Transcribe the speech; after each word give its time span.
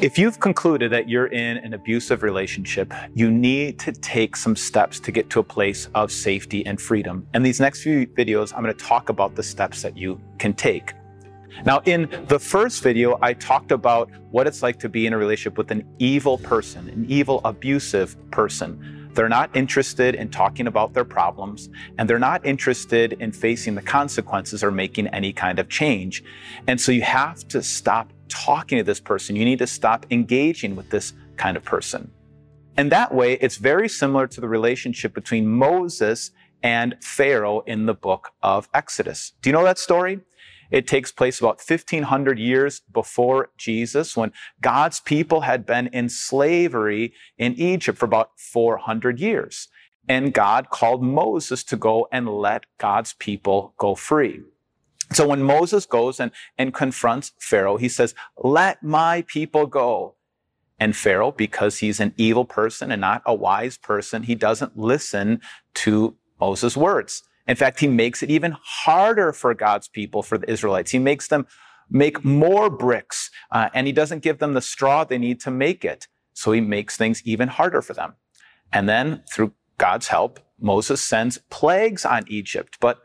If 0.00 0.16
you've 0.16 0.38
concluded 0.38 0.92
that 0.92 1.08
you're 1.08 1.26
in 1.26 1.56
an 1.56 1.74
abusive 1.74 2.22
relationship, 2.22 2.94
you 3.14 3.32
need 3.32 3.80
to 3.80 3.90
take 3.90 4.36
some 4.36 4.54
steps 4.54 5.00
to 5.00 5.10
get 5.10 5.28
to 5.30 5.40
a 5.40 5.42
place 5.42 5.88
of 5.92 6.12
safety 6.12 6.64
and 6.64 6.80
freedom. 6.80 7.26
And 7.34 7.44
these 7.44 7.58
next 7.58 7.82
few 7.82 8.06
videos, 8.06 8.54
I'm 8.54 8.62
going 8.62 8.72
to 8.72 8.84
talk 8.84 9.08
about 9.08 9.34
the 9.34 9.42
steps 9.42 9.82
that 9.82 9.96
you 9.96 10.20
can 10.38 10.54
take. 10.54 10.92
Now, 11.66 11.80
in 11.84 12.08
the 12.28 12.38
first 12.38 12.80
video, 12.80 13.18
I 13.22 13.32
talked 13.32 13.72
about 13.72 14.08
what 14.30 14.46
it's 14.46 14.62
like 14.62 14.78
to 14.80 14.88
be 14.88 15.04
in 15.04 15.14
a 15.14 15.18
relationship 15.18 15.58
with 15.58 15.72
an 15.72 15.84
evil 15.98 16.38
person, 16.38 16.88
an 16.90 17.04
evil, 17.08 17.40
abusive 17.44 18.16
person. 18.30 19.10
They're 19.14 19.28
not 19.28 19.50
interested 19.56 20.14
in 20.14 20.30
talking 20.30 20.68
about 20.68 20.94
their 20.94 21.04
problems, 21.04 21.70
and 21.98 22.08
they're 22.08 22.20
not 22.20 22.46
interested 22.46 23.14
in 23.14 23.32
facing 23.32 23.74
the 23.74 23.82
consequences 23.82 24.62
or 24.62 24.70
making 24.70 25.08
any 25.08 25.32
kind 25.32 25.58
of 25.58 25.68
change. 25.68 26.22
And 26.68 26.80
so 26.80 26.92
you 26.92 27.02
have 27.02 27.48
to 27.48 27.64
stop 27.64 28.12
talking 28.28 28.78
to 28.78 28.84
this 28.84 29.00
person. 29.00 29.36
You 29.36 29.44
need 29.44 29.58
to 29.58 29.66
stop 29.66 30.06
engaging 30.10 30.76
with 30.76 30.90
this 30.90 31.12
kind 31.36 31.56
of 31.56 31.64
person. 31.64 32.10
And 32.76 32.92
that 32.92 33.12
way, 33.12 33.34
it's 33.34 33.56
very 33.56 33.88
similar 33.88 34.26
to 34.28 34.40
the 34.40 34.48
relationship 34.48 35.12
between 35.12 35.48
Moses 35.48 36.30
and 36.62 36.96
Pharaoh 37.02 37.60
in 37.66 37.86
the 37.86 37.94
book 37.94 38.30
of 38.42 38.68
Exodus. 38.72 39.32
Do 39.42 39.50
you 39.50 39.52
know 39.52 39.64
that 39.64 39.78
story? 39.78 40.20
It 40.70 40.86
takes 40.86 41.10
place 41.10 41.40
about 41.40 41.62
1500 41.66 42.38
years 42.38 42.82
before 42.92 43.50
Jesus 43.56 44.16
when 44.16 44.32
God's 44.60 45.00
people 45.00 45.40
had 45.42 45.64
been 45.64 45.86
in 45.88 46.08
slavery 46.08 47.14
in 47.38 47.54
Egypt 47.54 47.98
for 47.98 48.04
about 48.04 48.38
400 48.38 49.18
years. 49.18 49.68
And 50.08 50.32
God 50.32 50.70
called 50.70 51.02
Moses 51.02 51.64
to 51.64 51.76
go 51.76 52.06
and 52.12 52.28
let 52.28 52.64
God's 52.78 53.14
people 53.14 53.74
go 53.78 53.94
free. 53.94 54.42
So 55.12 55.26
when 55.26 55.42
Moses 55.42 55.86
goes 55.86 56.20
and, 56.20 56.30
and 56.58 56.74
confronts 56.74 57.32
Pharaoh, 57.38 57.76
he 57.76 57.88
says, 57.88 58.14
let 58.36 58.82
my 58.82 59.24
people 59.26 59.66
go. 59.66 60.14
And 60.78 60.94
Pharaoh, 60.94 61.32
because 61.32 61.78
he's 61.78 61.98
an 61.98 62.14
evil 62.16 62.44
person 62.44 62.92
and 62.92 63.00
not 63.00 63.22
a 63.26 63.34
wise 63.34 63.76
person, 63.78 64.22
he 64.22 64.34
doesn't 64.34 64.78
listen 64.78 65.40
to 65.74 66.16
Moses' 66.40 66.76
words. 66.76 67.22
In 67.48 67.56
fact, 67.56 67.80
he 67.80 67.88
makes 67.88 68.22
it 68.22 68.30
even 68.30 68.56
harder 68.62 69.32
for 69.32 69.54
God's 69.54 69.88
people, 69.88 70.22
for 70.22 70.38
the 70.38 70.48
Israelites. 70.50 70.90
He 70.90 70.98
makes 70.98 71.28
them 71.28 71.46
make 71.90 72.24
more 72.24 72.68
bricks, 72.68 73.30
uh, 73.50 73.70
and 73.72 73.86
he 73.86 73.92
doesn't 73.92 74.22
give 74.22 74.38
them 74.38 74.52
the 74.52 74.60
straw 74.60 75.04
they 75.04 75.18
need 75.18 75.40
to 75.40 75.50
make 75.50 75.84
it. 75.84 76.06
So 76.34 76.52
he 76.52 76.60
makes 76.60 76.96
things 76.96 77.22
even 77.24 77.48
harder 77.48 77.82
for 77.82 77.94
them. 77.94 78.14
And 78.72 78.88
then, 78.88 79.22
through 79.32 79.54
God's 79.78 80.08
help, 80.08 80.38
Moses 80.60 81.00
sends 81.00 81.38
plagues 81.50 82.04
on 82.04 82.24
Egypt. 82.28 82.76
But 82.80 82.98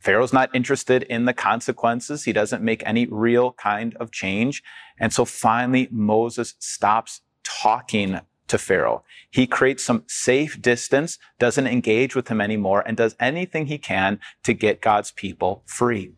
Pharaoh's 0.00 0.32
not 0.32 0.54
interested 0.54 1.02
in 1.04 1.26
the 1.26 1.34
consequences. 1.34 2.24
He 2.24 2.32
doesn't 2.32 2.62
make 2.62 2.82
any 2.86 3.06
real 3.06 3.52
kind 3.52 3.94
of 3.96 4.10
change. 4.10 4.62
And 4.98 5.12
so 5.12 5.24
finally, 5.24 5.88
Moses 5.90 6.54
stops 6.58 7.20
talking 7.44 8.20
to 8.48 8.58
Pharaoh. 8.58 9.04
He 9.30 9.46
creates 9.46 9.84
some 9.84 10.04
safe 10.08 10.60
distance, 10.60 11.18
doesn't 11.38 11.66
engage 11.66 12.16
with 12.16 12.28
him 12.28 12.40
anymore, 12.40 12.82
and 12.84 12.96
does 12.96 13.14
anything 13.20 13.66
he 13.66 13.78
can 13.78 14.18
to 14.42 14.54
get 14.54 14.80
God's 14.80 15.12
people 15.12 15.62
free. 15.66 16.12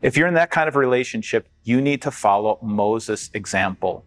If 0.00 0.16
you're 0.16 0.28
in 0.28 0.34
that 0.34 0.50
kind 0.50 0.68
of 0.68 0.76
relationship, 0.76 1.48
you 1.62 1.80
need 1.82 2.00
to 2.02 2.10
follow 2.10 2.58
Moses' 2.62 3.28
example. 3.34 4.06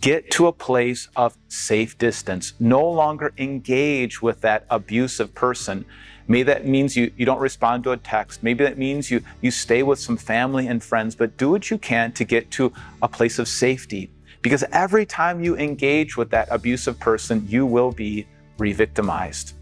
Get 0.00 0.32
to 0.32 0.48
a 0.48 0.52
place 0.52 1.08
of 1.14 1.38
safe 1.46 1.96
distance. 1.96 2.54
No 2.58 2.84
longer 2.90 3.32
engage 3.38 4.20
with 4.20 4.40
that 4.40 4.66
abusive 4.68 5.32
person 5.32 5.84
Maybe 6.28 6.44
that 6.44 6.66
means 6.66 6.96
you, 6.96 7.12
you 7.16 7.26
don't 7.26 7.40
respond 7.40 7.84
to 7.84 7.92
a 7.92 7.96
text. 7.96 8.42
Maybe 8.42 8.64
that 8.64 8.78
means 8.78 9.10
you, 9.10 9.22
you 9.40 9.50
stay 9.50 9.82
with 9.82 9.98
some 9.98 10.16
family 10.16 10.66
and 10.66 10.82
friends, 10.82 11.14
but 11.14 11.36
do 11.36 11.50
what 11.50 11.70
you 11.70 11.78
can 11.78 12.12
to 12.12 12.24
get 12.24 12.50
to 12.52 12.72
a 13.02 13.08
place 13.08 13.38
of 13.38 13.48
safety. 13.48 14.10
Because 14.40 14.64
every 14.72 15.06
time 15.06 15.42
you 15.42 15.56
engage 15.56 16.16
with 16.16 16.30
that 16.30 16.48
abusive 16.50 16.98
person, 16.98 17.46
you 17.48 17.64
will 17.64 17.92
be 17.92 18.26
re 18.58 18.72
victimized. 18.72 19.54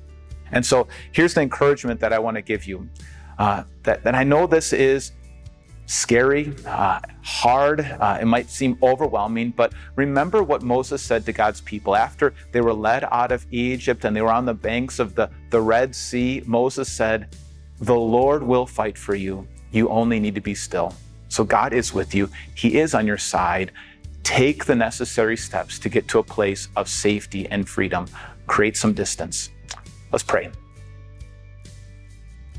And 0.52 0.64
so 0.64 0.88
here's 1.12 1.34
the 1.34 1.42
encouragement 1.42 2.00
that 2.00 2.12
I 2.12 2.18
want 2.18 2.36
to 2.36 2.42
give 2.42 2.64
you 2.64 2.88
uh, 3.38 3.64
that, 3.84 4.02
that 4.04 4.14
I 4.14 4.24
know 4.24 4.46
this 4.46 4.72
is 4.72 5.12
scary, 5.90 6.54
uh, 6.66 7.00
hard. 7.22 7.80
Uh, 7.80 8.18
it 8.20 8.24
might 8.24 8.48
seem 8.48 8.78
overwhelming, 8.80 9.50
but 9.50 9.72
remember 9.96 10.42
what 10.42 10.62
Moses 10.62 11.02
said 11.02 11.26
to 11.26 11.32
God's 11.32 11.60
people 11.60 11.96
after 11.96 12.32
they 12.52 12.60
were 12.60 12.72
led 12.72 13.04
out 13.10 13.32
of 13.32 13.44
Egypt 13.50 14.04
and 14.04 14.14
they 14.14 14.22
were 14.22 14.32
on 14.32 14.46
the 14.46 14.54
banks 14.54 15.00
of 15.00 15.16
the, 15.16 15.28
the 15.50 15.60
Red 15.60 15.94
Sea. 15.94 16.42
Moses 16.46 16.90
said, 16.90 17.34
The 17.80 17.94
Lord 17.94 18.42
will 18.44 18.66
fight 18.66 18.96
for 18.96 19.16
you. 19.16 19.46
You 19.72 19.88
only 19.88 20.20
need 20.20 20.36
to 20.36 20.40
be 20.40 20.54
still. 20.54 20.94
So 21.28 21.42
God 21.42 21.72
is 21.72 21.92
with 21.92 22.14
you, 22.14 22.30
He 22.54 22.78
is 22.78 22.94
on 22.94 23.06
your 23.06 23.18
side. 23.18 23.72
Take 24.22 24.66
the 24.66 24.76
necessary 24.76 25.36
steps 25.36 25.78
to 25.80 25.88
get 25.88 26.06
to 26.08 26.20
a 26.20 26.22
place 26.22 26.68
of 26.76 26.88
safety 26.88 27.48
and 27.48 27.68
freedom. 27.68 28.06
Create 28.46 28.76
some 28.76 28.92
distance. 28.92 29.50
Let's 30.12 30.22
pray. 30.22 30.50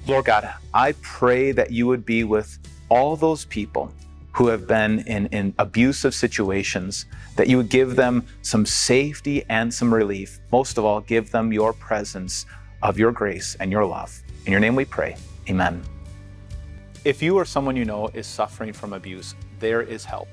Lord 0.07 0.25
God, 0.25 0.51
I 0.73 0.94
pray 1.01 1.51
that 1.51 1.72
you 1.72 1.85
would 1.88 2.06
be 2.06 2.23
with 2.23 2.59
all 2.89 3.16
those 3.16 3.45
people 3.45 3.91
who 4.34 4.47
have 4.47 4.67
been 4.67 5.00
in, 5.07 5.28
in 5.28 5.53
abusive 5.59 6.16
situations, 6.16 7.06
that 7.35 7.47
you 7.47 7.57
would 7.57 7.69
give 7.69 7.95
them 7.95 8.25
some 8.41 8.66
safety 8.66 9.44
and 9.50 9.72
some 9.73 9.94
relief. 9.94 10.40
Most 10.51 10.78
of 10.78 10.84
all, 10.85 11.01
give 11.01 11.31
them 11.31 11.53
your 11.53 11.73
presence 11.73 12.45
of 12.81 12.97
your 12.97 13.11
grace 13.11 13.56
and 13.59 13.72
your 13.72 13.85
love. 13.85 14.19
In 14.45 14.51
your 14.51 14.59
name 14.59 14.75
we 14.75 14.85
pray. 14.85 15.16
Amen. 15.50 15.84
If 17.06 17.22
you 17.22 17.35
or 17.35 17.45
someone 17.45 17.75
you 17.75 17.85
know 17.85 18.09
is 18.13 18.25
suffering 18.28 18.73
from 18.73 18.94
abuse, 18.94 19.35
there 19.59 19.81
is 19.81 20.06
help. 20.06 20.28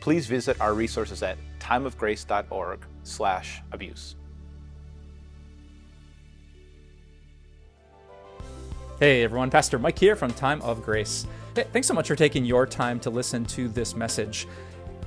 Please 0.00 0.26
visit 0.26 0.60
our 0.60 0.74
resources 0.74 1.22
at 1.22 1.38
timeofgrace.org/abuse. 1.60 4.17
Hey 9.00 9.22
everyone, 9.22 9.48
Pastor 9.48 9.78
Mike 9.78 9.96
here 9.96 10.16
from 10.16 10.32
Time 10.32 10.60
of 10.62 10.82
Grace. 10.82 11.24
Thanks 11.54 11.86
so 11.86 11.94
much 11.94 12.08
for 12.08 12.16
taking 12.16 12.44
your 12.44 12.66
time 12.66 12.98
to 12.98 13.10
listen 13.10 13.44
to 13.44 13.68
this 13.68 13.94
message. 13.94 14.48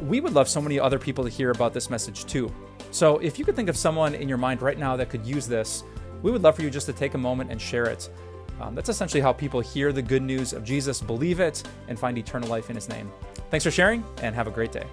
We 0.08 0.22
would 0.22 0.32
love 0.32 0.48
so 0.48 0.62
many 0.62 0.80
other 0.80 0.98
people 0.98 1.26
to 1.26 1.30
hear 1.30 1.52
about 1.52 1.74
this 1.74 1.90
message 1.90 2.26
too. 2.26 2.50
So 2.92 3.18
if 3.18 3.38
you 3.38 3.44
could 3.44 3.58
think 3.58 3.68
of 3.68 3.76
someone 3.76 4.16
in 4.16 4.30
your 4.30 4.38
mind 4.38 4.62
right 4.62 4.80
now 4.80 4.96
that 4.96 5.10
could 5.10 5.26
use 5.26 5.46
this, 5.46 5.84
we 6.22 6.32
would 6.32 6.42
love 6.42 6.56
for 6.56 6.62
you 6.62 6.70
just 6.70 6.86
to 6.86 6.94
take 6.94 7.16
a 7.16 7.18
moment 7.18 7.52
and 7.52 7.60
share 7.60 7.88
it. 7.88 8.10
Um, 8.62 8.76
that's 8.76 8.88
essentially 8.88 9.20
how 9.20 9.34
people 9.34 9.60
hear 9.60 9.92
the 9.92 10.02
good 10.02 10.22
news 10.22 10.54
of 10.54 10.64
Jesus, 10.64 11.02
believe 11.02 11.42
it, 11.42 11.62
and 11.90 12.00
find 12.00 12.18
eternal 12.18 12.48
life 12.48 12.70
in 12.70 12.78
his 12.78 12.88
name. 12.88 13.12
Thanks 13.50 13.66
for 13.66 13.72
sharing, 13.72 14.06
and 14.22 14.34
have 14.34 14.48
a 14.48 14.52
great 14.52 14.72
day. 14.72 14.86